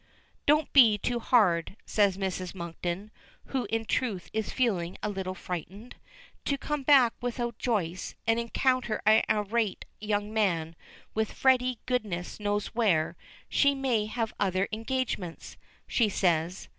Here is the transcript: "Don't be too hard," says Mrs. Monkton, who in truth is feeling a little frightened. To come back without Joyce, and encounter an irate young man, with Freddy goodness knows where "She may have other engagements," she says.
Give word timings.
"Don't 0.47 0.73
be 0.73 0.97
too 0.97 1.19
hard," 1.19 1.77
says 1.85 2.17
Mrs. 2.17 2.55
Monkton, 2.55 3.11
who 3.45 3.67
in 3.69 3.85
truth 3.85 4.31
is 4.33 4.51
feeling 4.51 4.97
a 5.03 5.09
little 5.09 5.35
frightened. 5.35 5.95
To 6.45 6.57
come 6.57 6.81
back 6.81 7.13
without 7.21 7.59
Joyce, 7.59 8.15
and 8.25 8.39
encounter 8.39 9.03
an 9.05 9.21
irate 9.29 9.85
young 9.99 10.33
man, 10.33 10.75
with 11.13 11.31
Freddy 11.31 11.77
goodness 11.85 12.39
knows 12.39 12.73
where 12.73 13.15
"She 13.47 13.75
may 13.75 14.07
have 14.07 14.33
other 14.39 14.67
engagements," 14.73 15.55
she 15.85 16.09
says. 16.09 16.67